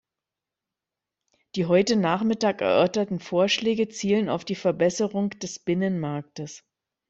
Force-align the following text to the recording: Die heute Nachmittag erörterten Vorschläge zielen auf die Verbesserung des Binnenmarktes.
Die 1.53 1.67
heute 1.67 1.95
Nachmittag 1.95 2.61
erörterten 2.61 3.19
Vorschläge 3.19 3.87
zielen 3.87 4.29
auf 4.29 4.43
die 4.45 4.55
Verbesserung 4.55 5.29
des 5.29 5.59
Binnenmarktes. 5.59 6.63